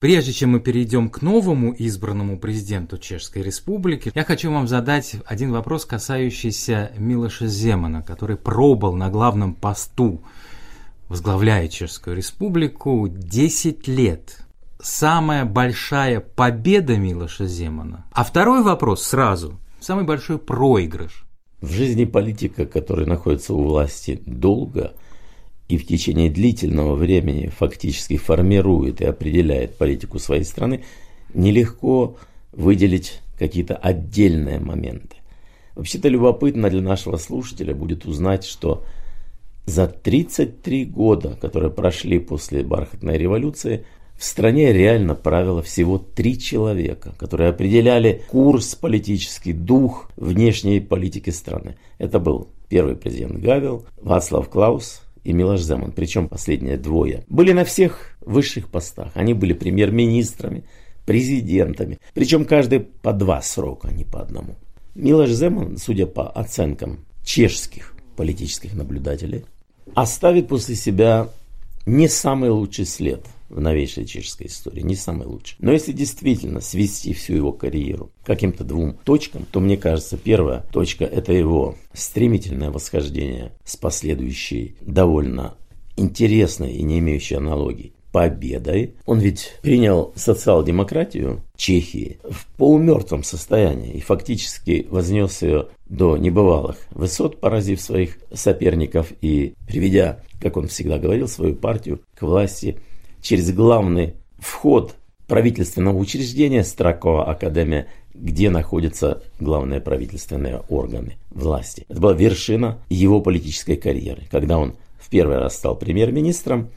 [0.00, 5.50] Прежде чем мы перейдем к новому избранному президенту Чешской Республики, я хочу вам задать один
[5.50, 10.22] вопрос, касающийся Милоша Земана, который пробыл на главном посту,
[11.08, 14.38] возглавляя Чешскую Республику 10 лет.
[14.80, 18.06] Самая большая победа Милоша Земана.
[18.12, 19.58] А второй вопрос сразу.
[19.80, 21.26] Самый большой проигрыш.
[21.60, 24.92] В жизни политика, который находится у власти долго–
[25.68, 30.84] и в течение длительного времени фактически формирует и определяет политику своей страны,
[31.34, 32.16] нелегко
[32.52, 35.16] выделить какие-то отдельные моменты.
[35.76, 38.84] Вообще-то любопытно для нашего слушателя будет узнать, что
[39.66, 43.84] за 33 года, которые прошли после бархатной революции,
[44.18, 51.76] в стране реально правило всего три человека, которые определяли курс политический, дух внешней политики страны.
[51.98, 57.66] Это был первый президент Гавел, Вацлав Клаус, и Милош Земан, причем последние двое, были на
[57.66, 59.10] всех высших постах.
[59.12, 60.64] Они были премьер-министрами,
[61.04, 64.56] президентами, причем каждый по два срока, а не по одному.
[64.94, 69.44] Милош Земан, судя по оценкам чешских политических наблюдателей,
[69.94, 71.28] оставит после себя
[71.88, 75.56] не самый лучший след– в новейшей чешской истории, не самый лучший.
[75.60, 81.04] Но если действительно свести всю его карьеру каким-то двум точкам, то мне кажется, первая точка–
[81.06, 85.56] это его стремительное восхождение с последующей довольно
[85.96, 88.94] интересной и не имеющей аналогий победой.
[89.06, 97.40] Он ведь принял социал-демократию Чехии в полумертвом состоянии и фактически вознес ее до небывалых высот,
[97.40, 102.78] поразив своих соперников и приведя, как он всегда говорил, свою партию к власти
[103.20, 104.94] через главный вход
[105.26, 111.84] правительственного учреждения Стракова Академия, где находятся главные правительственные органы власти.
[111.88, 114.22] Это была вершина его политической карьеры.
[114.30, 116.70] Когда он в первый раз стал премьер-министром,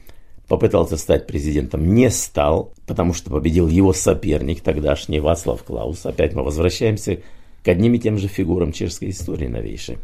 [0.48, 6.04] попытался стать президентом, не стал, потому что победил его соперник тогдашний Вацлав Клаус.
[6.06, 7.20] Опять мы возвращаемся
[7.64, 9.98] к одним и тем же фигурам чешской истории новейшей.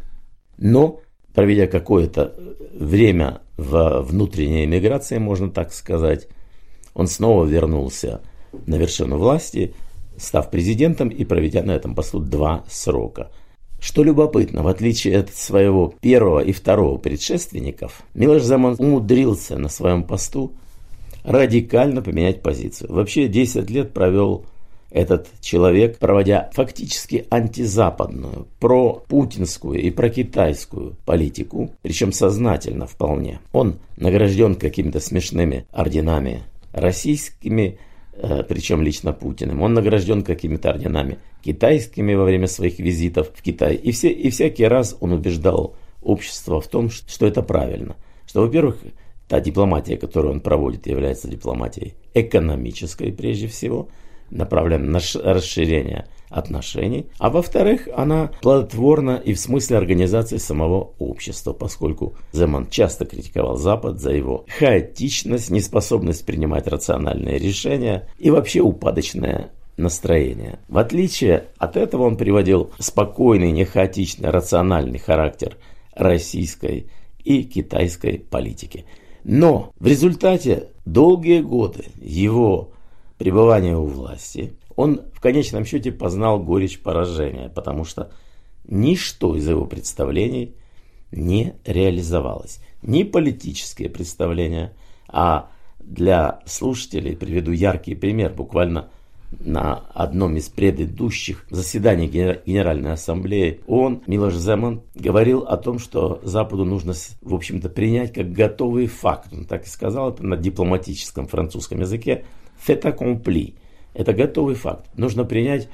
[0.56, 1.00] Но,
[1.34, 2.34] проведя какое-то
[2.72, 6.28] время в внутренней эмиграции, можно так сказать,
[6.94, 8.20] он снова вернулся
[8.66, 9.74] на вершину власти,
[10.16, 13.30] став президентом и проведя на этом посту два срока.
[13.80, 20.02] Что любопытно, в отличие от своего первого и второго предшественников, Милош Заман умудрился на своем
[20.02, 20.52] посту
[21.22, 22.92] радикально поменять позицию.
[22.92, 24.44] Вообще 10 лет провел
[24.90, 33.40] этот человек, проводя фактически антизападную, пропутинскую и прокитайскую политику, причем сознательно вполне.
[33.52, 37.78] Он награжден какими-то смешными орденами российскими,
[38.48, 39.62] причем лично Путиным.
[39.62, 43.74] Он награжден какими-то орденами китайскими во время своих визитов в Китай.
[43.74, 47.96] И, все, и всякий раз он убеждал общество в том, что это правильно.
[48.26, 48.78] Что, во-первых,
[49.28, 53.88] та дипломатия, которую он проводит, является дипломатией экономической прежде всего–
[54.30, 62.14] направлена на расширение отношений, а во-вторых, она плодотворна и в смысле организации самого общества, поскольку
[62.32, 70.58] Земан часто критиковал Запад за его хаотичность, неспособность принимать рациональные решения и вообще упадочное настроение.
[70.68, 75.56] В отличие от этого он приводил спокойный, не хаотичный, рациональный характер
[75.94, 76.90] российской
[77.24, 78.84] и китайской политики.
[79.24, 82.70] Но в результате долгие годы его
[83.18, 88.12] пребывания у власти, он в конечном счете познал горечь поражения, потому что
[88.66, 90.54] ничто из его представлений
[91.10, 92.60] не реализовалось.
[92.82, 94.72] Ни политические представления,
[95.08, 98.32] а для слушателей приведу яркий пример.
[98.34, 98.88] Буквально
[99.40, 106.64] на одном из предыдущих заседаний Генеральной Ассамблеи он, Милош Земан, говорил о том, что Западу
[106.64, 109.32] нужно, в общем-то, принять как готовый факт.
[109.32, 112.24] Он так и сказал это на дипломатическом французском языке
[112.58, 113.54] fait accompli.
[113.94, 114.86] Это готовый факт.
[114.96, 115.68] Нужно принять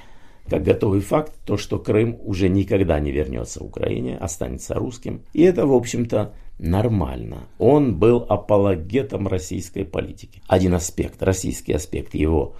[0.48, 5.22] как готовый факт то, что Крым уже никогда не вернется Украине, останется русским.
[5.32, 7.48] И это, в общем-то, нормально.
[7.58, 10.42] Он был апологетом российской политики.
[10.46, 12.54] Один аспект, российский аспект его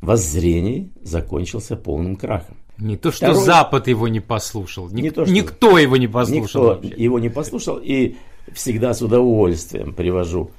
[0.00, 2.56] воззрений закончился полным крахом.
[2.78, 6.08] Не то, что Второй, Запад его не послушал, ник, не то, что, никто его не
[6.08, 6.42] послушал.
[6.44, 7.04] Никто вообще.
[7.04, 8.16] его не послушал, и
[8.54, 10.50] всегда с удовольствием привожу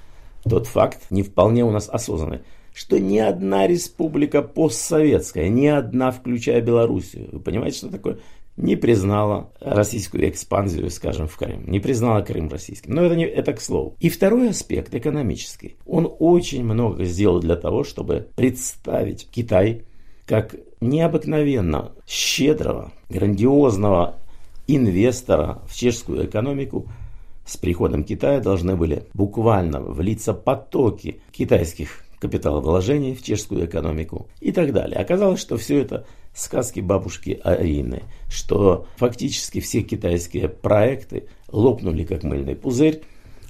[0.44, 2.42] тот факт, не вполне у нас осознанный,
[2.74, 8.20] что ни одна республика постсоветская, ни одна, включая Белоруссию, вы понимаете, что такое?
[8.58, 11.64] Не признала российскую экспансию, скажем, в Крым.
[11.68, 12.94] Не признала Крым российским.
[12.94, 13.96] Но это, не, это к слову.
[14.00, 15.78] И второй аспект, экономический.
[15.86, 19.84] Он очень много сделал для того, чтобы представить Китай
[20.26, 24.16] как необыкновенно щедрого, грандиозного
[24.68, 26.88] инвестора в чешскую экономику,
[27.46, 34.72] с приходом Китая должны были буквально влиться потоки китайских капиталовложений в чешскую экономику и так
[34.72, 34.98] далее.
[34.98, 42.56] Оказалось, что все это сказки бабушки Арины, что фактически все китайские проекты лопнули как мыльный
[42.56, 43.02] пузырь,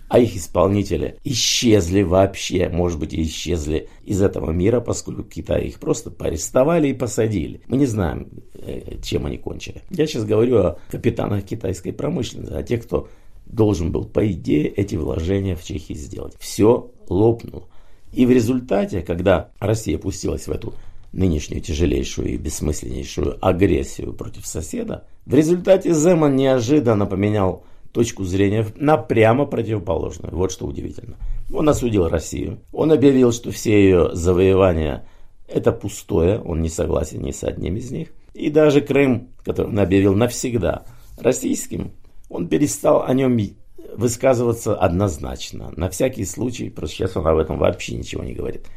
[0.07, 6.09] а их исполнители исчезли вообще, может быть, исчезли из этого мира, поскольку Китай их просто
[6.09, 7.61] поарестовали и посадили.
[7.67, 9.83] Мы не знаем, э, чем они кончили.
[9.89, 13.07] Я сейчас говорю о капитанах китайской промышленности, о тех, кто
[13.45, 16.35] должен был, по идее, эти вложения в Чехии сделать.
[16.39, 17.67] Все лопнуло.
[18.13, 20.73] И в результате, когда Россия пустилась в эту
[21.13, 28.97] нынешнюю тяжелейшую и бессмысленнейшую агрессию против соседа, в результате Земан неожиданно поменял точку зрения на
[28.97, 30.35] прямо противоположную.
[30.35, 31.17] Вот что удивительно.
[31.53, 32.59] Он осудил Россию.
[32.71, 35.05] Он объявил, что все ее завоевания
[35.47, 36.39] это пустое.
[36.39, 38.09] Он не согласен ни с одним из них.
[38.33, 40.85] И даже Крым, который он объявил навсегда
[41.17, 41.91] российским,
[42.29, 43.35] он перестал о нем
[43.95, 45.71] высказываться однозначно.
[45.75, 48.67] На всякий случай, просто сейчас он об этом вообще ничего не говорит.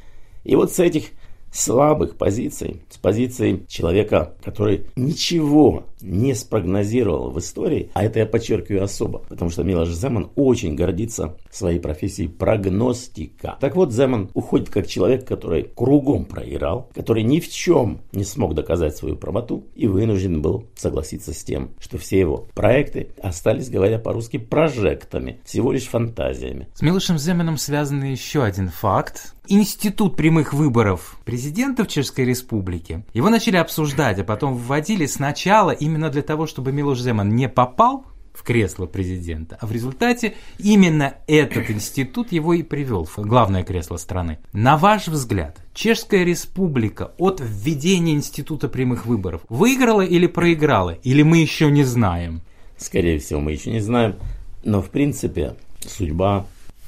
[0.45, 1.11] И вот с этих
[1.55, 8.85] слабых позиций, с позиции человека, который ничего не спрогнозировал в истории, а это я подчеркиваю
[8.85, 13.57] особо, потому что Милош Земан очень гордится своей профессией прогностика.
[13.61, 18.55] Так вот, Земан уходит как человек, который кругом проиграл, который ни в чем не смог
[18.55, 23.99] доказать свою правоту и вынужден был согласиться с тем, что все его проекты остались, говоря
[23.99, 26.69] по-русски, прожектами, всего лишь фантазиями.
[26.75, 33.05] С Милошем Земаном связан еще один факт, Институт прямых выборов президента в Чешской Республике.
[33.13, 38.07] Его начали обсуждать, а потом вводили сначала именно для того, чтобы Милош Земан не попал
[38.33, 43.99] в кресло президента, а в результате именно этот институт его и привел в главное кресло
[43.99, 44.39] страны.
[44.55, 51.37] На ваш взгляд, Чешская республика от введения института прямых выборов выиграла или проиграла, или мы
[51.37, 52.41] еще не знаем?
[52.79, 54.17] Скорее всего, мы еще не знаем,
[54.65, 55.55] но в принципе
[55.87, 56.47] судьба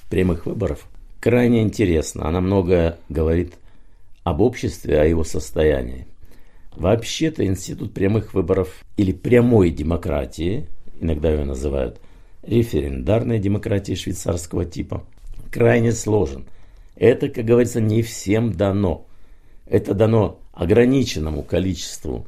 [0.08, 0.86] прямых выборов
[1.26, 2.28] крайне интересна.
[2.28, 3.54] Она многое говорит
[4.22, 6.06] об обществе, о его состоянии.
[6.76, 10.68] Вообще-то институт прямых выборов или прямой демократии,
[11.00, 12.00] иногда ее называют
[12.44, 15.02] референдарной демократией швейцарского типа,
[15.50, 16.44] крайне сложен.
[16.94, 19.04] Это, как говорится, не всем дано.
[19.66, 22.24] Это дано ограниченному количеству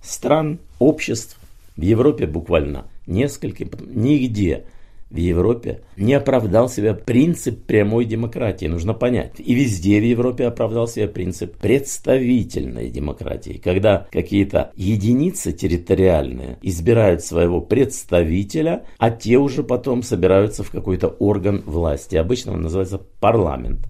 [0.00, 1.38] стран, обществ,
[1.76, 4.64] в Европе буквально нескольким, нигде
[5.10, 9.34] в Европе не оправдал себя принцип прямой демократии, нужно понять.
[9.38, 17.60] И везде в Европе оправдал себя принцип представительной демократии, когда какие-то единицы территориальные избирают своего
[17.60, 22.16] представителя, а те уже потом собираются в какой-то орган власти.
[22.16, 23.88] Обычно он называется парламент.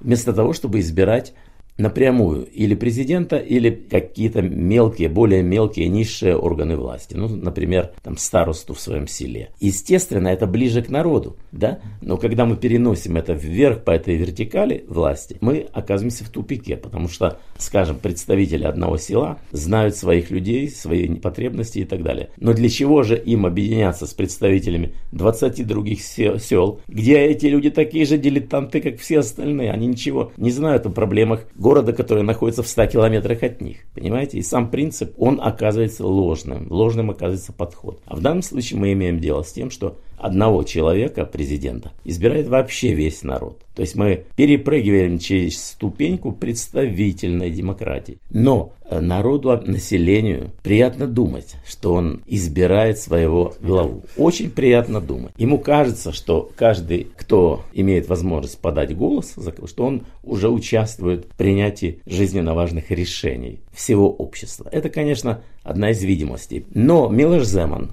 [0.00, 1.32] Вместо того, чтобы избирать
[1.78, 7.14] напрямую или президента, или какие-то мелкие, более мелкие, низшие органы власти.
[7.14, 9.50] Ну, например, там старосту в своем селе.
[9.60, 11.80] Естественно, это ближе к народу, да?
[12.00, 17.08] Но когда мы переносим это вверх по этой вертикали власти, мы оказываемся в тупике, потому
[17.08, 22.30] что, скажем, представители одного села знают своих людей, свои потребности и так далее.
[22.38, 28.06] Но для чего же им объединяться с представителями 20 других сел, где эти люди такие
[28.06, 29.70] же дилетанты, как все остальные?
[29.70, 33.78] Они ничего не знают о проблемах города, который находится в 100 километрах от них.
[33.92, 34.38] Понимаете?
[34.38, 36.68] И сам принцип, он оказывается ложным.
[36.70, 38.00] Ложным оказывается подход.
[38.06, 42.94] А в данном случае мы имеем дело с тем, что одного человека, президента, избирает вообще
[42.94, 43.60] весь народ.
[43.74, 48.18] То есть мы перепрыгиваем через ступеньку представительной демократии.
[48.30, 54.02] Но э, народу, населению приятно думать, что он избирает своего главу.
[54.16, 55.32] Очень приятно думать.
[55.36, 59.34] Ему кажется, что каждый, кто имеет возможность подать голос,
[59.66, 64.70] что он уже участвует в принятии жизненно важных решений всего общества.
[64.72, 66.64] Это, конечно, одна из видимостей.
[66.72, 67.90] Но Милош Земан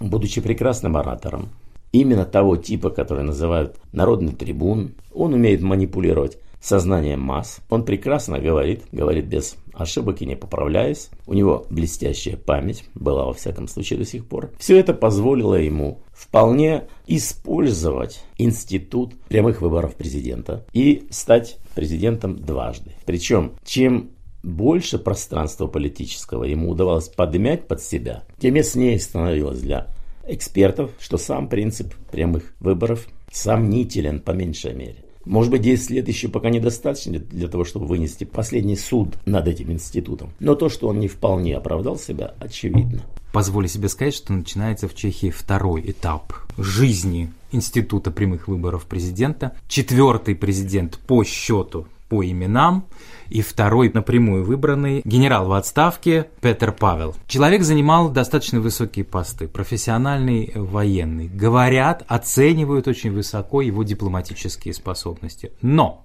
[0.00, 1.48] будучи прекрасным оратором,
[1.92, 8.82] именно того типа, который называют народный трибун, он умеет манипулировать сознанием масс, он прекрасно говорит,
[8.90, 14.04] говорит без ошибок и не поправляясь, у него блестящая память, была во всяком случае до
[14.04, 14.50] сих пор.
[14.58, 22.92] Все это позволило ему вполне использовать институт прямых выборов президента и стать президентом дважды.
[23.06, 24.10] Причем, чем
[24.42, 29.88] больше пространства политического ему удавалось подмять под себя, тем яснее становилось для
[30.26, 35.04] экспертов, что сам принцип прямых выборов сомнителен по меньшей мере.
[35.24, 39.70] Может быть, 10 лет еще пока недостаточно для того, чтобы вынести последний суд над этим
[39.70, 40.32] институтом.
[40.40, 43.02] Но то, что он не вполне оправдал себя, очевидно.
[43.32, 49.54] Позволю себе сказать, что начинается в Чехии второй этап жизни Института прямых выборов президента.
[49.68, 52.86] Четвертый президент по счету, по именам
[53.30, 57.14] и второй напрямую выбранный генерал в отставке Петр Павел.
[57.26, 61.28] Человек занимал достаточно высокие посты, профессиональный военный.
[61.28, 65.52] Говорят, оценивают очень высоко его дипломатические способности.
[65.62, 66.04] Но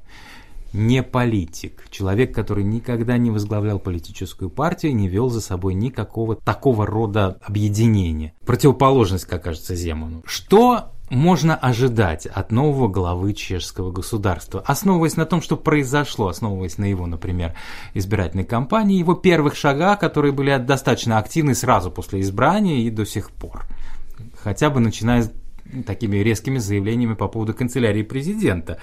[0.73, 6.87] не политик, человек, который никогда не возглавлял политическую партию, не вел за собой никакого такого
[6.87, 8.33] рода объединения.
[8.45, 10.23] Противоположность, как кажется, Земану.
[10.25, 16.85] Что можно ожидать от нового главы чешского государства, основываясь на том, что произошло, основываясь на
[16.85, 17.53] его, например,
[17.93, 23.31] избирательной кампании, его первых шагах, которые были достаточно активны сразу после избрания и до сих
[23.31, 23.65] пор,
[24.41, 25.31] хотя бы начиная с
[25.85, 28.79] такими резкими заявлениями по поводу канцелярии президента.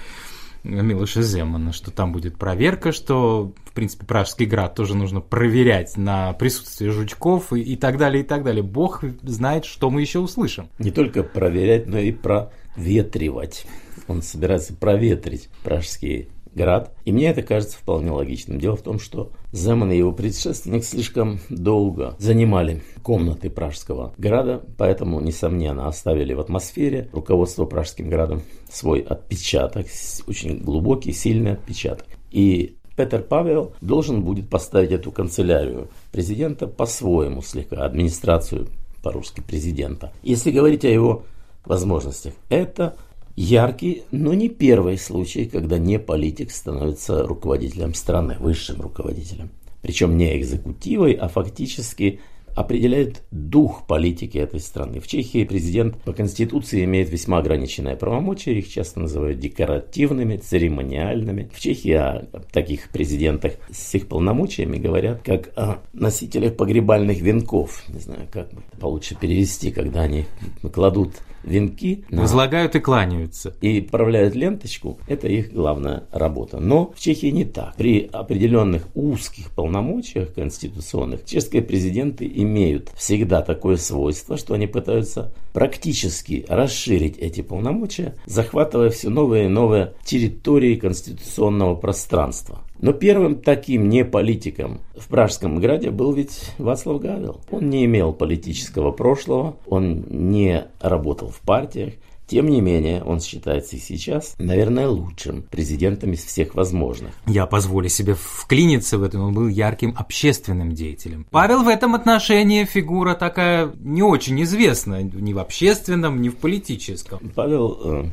[0.62, 6.32] Милоша Земана, что там будет проверка, что, в принципе, Пражский град тоже нужно проверять на
[6.34, 8.62] присутствие жучков и, и так далее, и так далее.
[8.62, 10.68] Бог знает, что мы еще услышим.
[10.78, 13.66] Не только проверять, но и проветривать.
[14.08, 16.94] Он собирается проветрить Пражские град.
[17.04, 18.58] И мне это кажется вполне логичным.
[18.58, 25.20] Дело в том, что Земан и его предшественник слишком долго занимали комнаты Пражского града, поэтому,
[25.20, 29.86] несомненно, оставили в атмосфере руководство Пражским градом свой отпечаток,
[30.26, 32.06] очень глубокий, сильный отпечаток.
[32.30, 38.68] И Петер Павел должен будет поставить эту канцелярию президента по-своему слегка, администрацию
[39.02, 40.12] по-русски президента.
[40.22, 41.22] Если говорить о его
[41.64, 42.96] возможностях, это
[43.40, 49.48] яркий, но не первый случай, когда не политик становится руководителем страны, высшим руководителем.
[49.80, 52.20] Причем не экзекутивой, а фактически
[52.54, 55.00] определяет дух политики этой страны.
[55.00, 61.48] В Чехии президент по конституции имеет весьма ограниченное правомочия, их часто называют декоративными, церемониальными.
[61.54, 67.84] В Чехии о таких президентах с их полномочиями говорят как о носителях погребальных венков.
[67.88, 70.26] Не знаю, как получше перевести, когда они
[70.74, 72.04] кладут венки.
[72.10, 72.22] На...
[72.22, 73.54] Возлагают и кланяются.
[73.60, 74.98] И отправляют ленточку.
[75.06, 76.58] Это их главная работа.
[76.58, 77.74] Но в Чехии не так.
[77.76, 86.44] При определенных узких полномочиях конституционных чешские президенты имеют всегда такое свойство, что они пытаются практически
[86.48, 92.60] расширить эти полномочия, захватывая все новые и новые территории конституционного пространства.
[92.80, 97.40] Но первым таким не политиком в Пражском граде был ведь Вацлав Гавел.
[97.50, 101.94] Он не имел политического прошлого, он не работал в партиях,
[102.30, 107.10] тем не менее, он считается и сейчас, наверное, лучшим президентом из всех возможных.
[107.26, 111.26] Я позволю себе вклиниться в это, он был ярким общественным деятелем.
[111.32, 117.32] Павел в этом отношении фигура такая не очень известная, ни в общественном, ни в политическом.
[117.34, 118.04] Павел, э,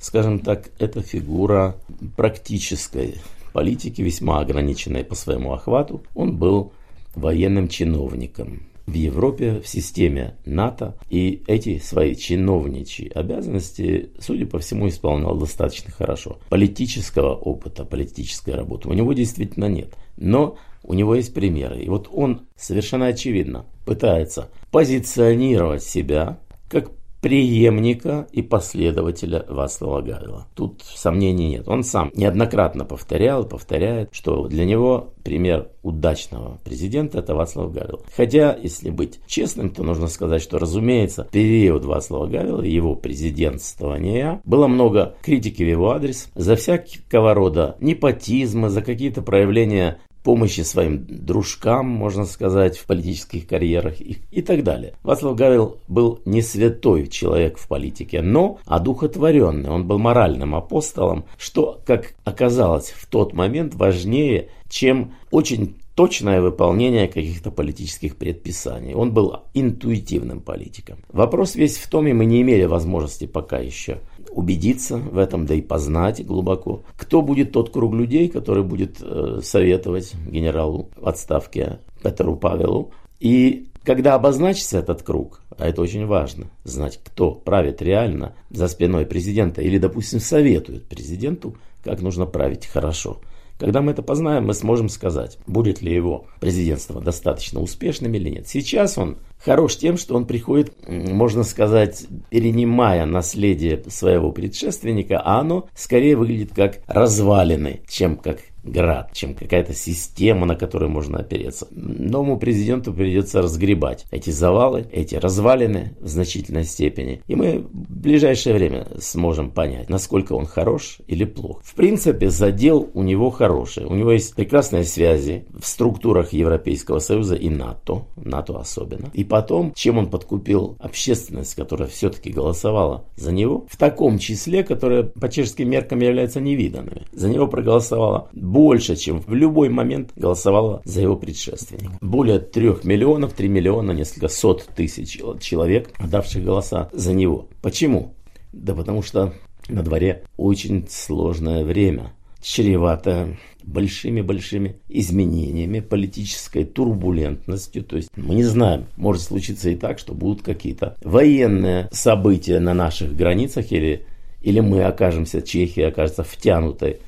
[0.00, 1.76] скажем так, это фигура
[2.16, 3.20] практической
[3.52, 6.02] политики, весьма ограниченной по своему охвату.
[6.14, 6.72] Он был
[7.14, 10.96] военным чиновником в Европе, в системе НАТО.
[11.08, 16.38] И эти свои чиновничьи обязанности, судя по всему, исполнял достаточно хорошо.
[16.48, 19.94] Политического опыта, политической работы у него действительно нет.
[20.16, 21.80] Но у него есть примеры.
[21.80, 26.38] И вот он совершенно очевидно пытается позиционировать себя
[26.68, 30.46] как преемника и последователя Вацлава Гавела.
[30.54, 31.68] Тут сомнений нет.
[31.68, 38.02] Он сам неоднократно повторял и повторяет, что для него пример удачного президента это Вацлав Гавел.
[38.16, 44.40] Хотя, если быть честным, то нужно сказать, что, разумеется, период Вацлава Гавела и его президентствования
[44.44, 51.04] было много критики в его адрес за всякого рода непотизма, за какие-то проявления помощи своим
[51.08, 54.94] дружкам, можно сказать, в политических карьерах и, и так далее.
[55.02, 59.70] Вацлав Гавел был не святой человек в политике, но одухотворенный.
[59.70, 67.08] Он был моральным апостолом, что, как оказалось в тот момент, важнее, чем очень точное выполнение
[67.08, 68.94] каких-то политических предписаний.
[68.94, 71.04] Он был интуитивным политиком.
[71.12, 73.98] Вопрос весь в том, и мы не имели возможности пока еще
[74.30, 79.40] убедиться в этом, да и познать глубоко, кто будет тот круг людей, который будет э,
[79.42, 82.92] советовать генералу в отставке Петру Павелу.
[83.18, 89.06] И когда обозначится этот круг, а это очень важно, знать, кто правит реально за спиной
[89.06, 93.20] президента или, допустим, советует президенту, как нужно править хорошо–
[93.60, 98.48] когда мы это познаем, мы сможем сказать, будет ли его президентство достаточно успешным или нет.
[98.48, 105.68] Сейчас он хорош тем, что он приходит, можно сказать, перенимая наследие своего предшественника, а оно
[105.74, 111.66] скорее выглядит как развалины, чем как град, чем какая-то система, на которую можно опереться.
[111.70, 117.22] Новому президенту придется разгребать эти завалы, эти развалины в значительной степени.
[117.26, 121.60] И мы в ближайшее время сможем понять, насколько он хорош или плох.
[121.62, 123.84] В принципе, задел у него хороший.
[123.84, 129.10] У него есть прекрасные связи в структурах Европейского Союза и НАТО, НАТО особенно.
[129.12, 135.04] И потом, чем он подкупил общественность, которая все-таки голосовала за него, в таком числе, которое
[135.04, 137.06] по чешским меркам является невиданными.
[137.12, 141.92] За него проголосовала больше, чем в любой момент голосовало за его предшественника.
[142.00, 147.48] Более трех миллионов, три миллиона, несколько сот тысяч человек, отдавших голоса за него.
[147.62, 148.14] Почему?
[148.52, 149.32] Да потому что
[149.68, 152.12] на дворе очень сложное время.
[152.42, 157.84] чревато большими-большими изменениями, политической турбулентностью.
[157.84, 162.74] То есть мы не знаем, может случиться и так, что будут какие-то военные события на
[162.74, 164.06] наших границах или,
[164.40, 167.00] или мы окажемся, Чехия окажется втянутой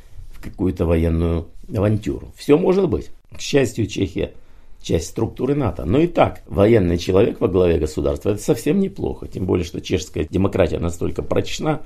[0.42, 2.32] какую-то военную авантюру.
[2.36, 3.10] Все может быть.
[3.34, 4.32] К счастью, Чехия
[4.82, 5.84] часть структуры НАТО.
[5.84, 9.28] Но и так, военный человек во главе государства, это совсем неплохо.
[9.28, 11.82] Тем более, что чешская демократия настолько прочна,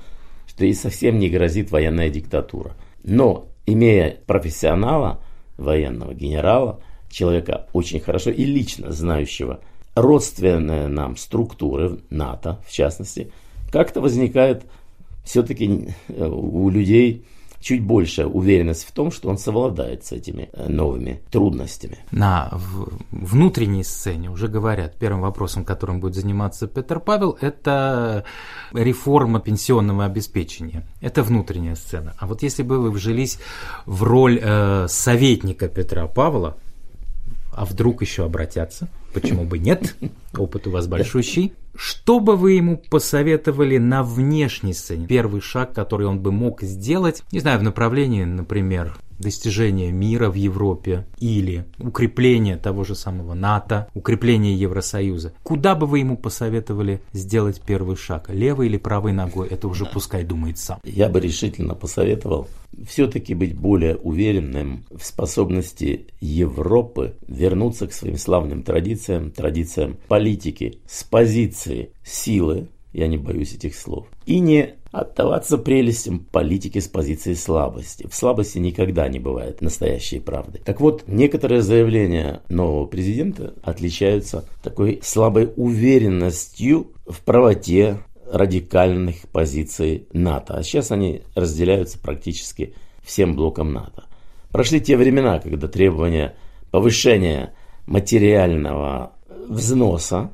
[0.47, 2.75] что ей совсем не грозит военная диктатура.
[3.03, 5.21] Но, имея профессионала,
[5.57, 9.59] военного генерала, человека очень хорошо и лично знающего
[9.95, 13.31] родственные нам структуры НАТО, в частности,
[13.71, 14.63] как-то возникает
[15.23, 17.25] все-таки э, у людей
[17.59, 21.97] чуть больше уверенность в том, что он совладает с этими э, новыми трудностями.
[22.11, 22.51] На
[23.11, 28.23] внутренней сцене уже говорят, первым вопросом, которым будет заниматься Петр Павел, это
[28.73, 30.85] реформа пенсионного обеспечения.
[31.01, 32.13] Это внутренняя сцена.
[32.17, 33.39] А вот если бы вы вжились
[33.85, 36.57] в роль э, советника Петра Павла,
[37.57, 39.95] а вдруг еще обратятся, почему бы нет,
[40.37, 45.07] опыт у вас большущий, что бы вы ему посоветовали на внешней сцене?
[45.07, 50.35] Первый шаг, который он бы мог сделать, не знаю, в направлении, например, достижения мира в
[50.35, 55.33] Европе или укрепления того же самого НАТО, укрепления Евросоюза.
[55.43, 58.29] Куда бы вы ему посоветовали сделать первый шаг?
[58.29, 59.47] Левой или правой ногой?
[59.47, 60.79] Это уже пускай думает сам.
[60.83, 62.47] Я бы решительно посоветовал
[62.87, 71.03] все-таки быть более уверенным в способности Европы вернуться к своим славным традициям, традициям политики с
[71.03, 78.07] позиции силы, я не боюсь этих слов, и не отдаваться прелестям политики с позиции слабости.
[78.09, 80.59] В слабости никогда не бывает настоящей правды.
[80.63, 87.99] Так вот, некоторые заявления нового президента отличаются такой слабой уверенностью в правоте
[88.31, 90.57] радикальных позиций НАТО.
[90.57, 94.05] А сейчас они разделяются практически всем блоком НАТО.
[94.51, 96.35] Прошли те времена, когда требования
[96.71, 97.53] повышения
[97.85, 99.13] материального
[99.47, 100.31] взноса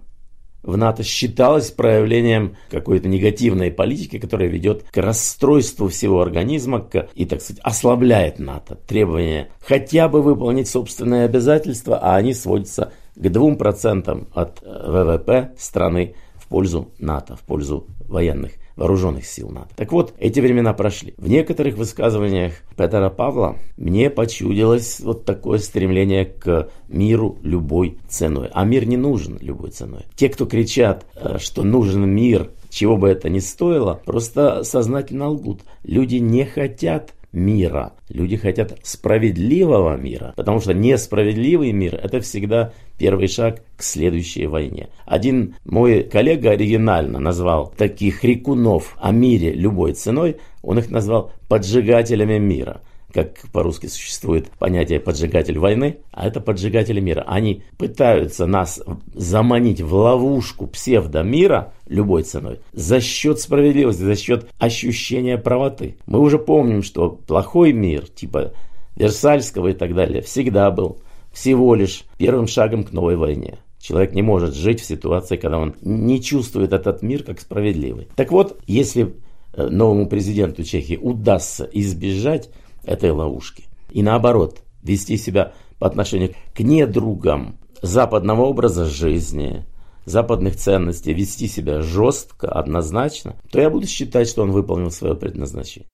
[0.64, 7.26] в НАТО считалось проявлением какой-то негативной политики, которая ведет к расстройству всего организма к, и,
[7.26, 8.76] так сказать, ослабляет НАТО.
[8.88, 16.16] Требования хотя бы выполнить собственные обязательства, а они сводятся к 2% от э, ВВП страны
[16.36, 19.70] в пользу НАТО, в пользу военных вооруженных сил НАТО.
[19.76, 21.14] Так вот, эти времена прошли.
[21.18, 28.50] В некоторых высказываниях Петра Павла мне почудилось вот такое стремление к миру любой ценой.
[28.54, 30.06] А мир не нужен любой ценой.
[30.16, 35.62] Те, кто кричат, э, что нужен мир, чего бы это ни стоило, просто сознательно лгут.
[35.84, 37.94] Люди не хотят мира.
[38.10, 44.90] Люди хотят справедливого мира, потому что несправедливый мир– это всегда первый шаг к следующей войне.
[45.06, 52.38] Один мой коллега оригинально назвал таких крикунов о мире любой ценой, он их назвал поджигателями
[52.38, 52.82] мира–
[53.14, 57.24] как по-русски существует понятие поджигатель войны, а это поджигатели мира.
[57.28, 58.82] Они пытаются нас
[59.14, 65.98] заманить в ловушку псевдомира любой ценой за счет справедливости, за счет ощущения правоты.
[66.08, 68.54] Мы уже помним, что плохой мир, типа
[68.96, 70.98] Версальского и так далее, всегда был
[71.32, 73.60] всего лишь первым шагом к новой войне.
[73.80, 78.08] Человек не может жить в ситуации, когда он не чувствует этот мир как справедливый.
[78.16, 79.14] Так вот, если
[79.54, 82.50] э, новому президенту Чехии удастся избежать
[82.84, 83.66] этой ловушки.
[83.90, 89.66] И наоборот, вести себя по отношению к недругам западного образа жизни,
[90.06, 95.90] западных ценностей, вести себя жестко, однозначно, то я буду считать, что он выполнил свое предназначение.